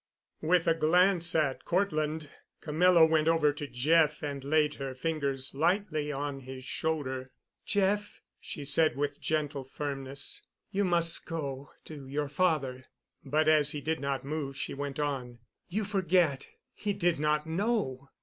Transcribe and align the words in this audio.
With 0.41 0.67
a 0.67 0.73
glance 0.73 1.35
at 1.35 1.63
Cortland, 1.63 2.27
Camilla 2.59 3.05
went 3.05 3.27
over 3.27 3.53
to 3.53 3.67
Jeff 3.67 4.23
and 4.23 4.43
laid 4.43 4.73
her 4.73 4.95
fingers 4.95 5.53
lightly 5.53 6.11
on 6.11 6.39
his 6.39 6.63
shoulder. 6.65 7.29
"Jeff," 7.67 8.19
she 8.39 8.65
said 8.65 8.97
with 8.97 9.21
gentle 9.21 9.63
firmness, 9.63 10.41
"you 10.71 10.83
must 10.83 11.27
go—to 11.27 12.07
your 12.07 12.29
father." 12.29 12.85
But, 13.23 13.47
as 13.47 13.73
he 13.73 13.81
did 13.81 13.99
not 13.99 14.25
move, 14.25 14.57
she 14.57 14.73
went 14.73 14.99
on. 14.99 15.37
"You 15.69 15.83
forget—he 15.83 16.93
did 16.93 17.19
not 17.19 17.45
know. 17.45 18.09